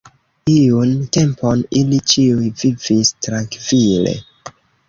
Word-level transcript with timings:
Iun 0.53 0.93
tempon 1.17 1.61
ili 1.81 2.01
ĉiuj 2.13 2.49
vivis 2.63 3.15
trankvile. 3.27 4.19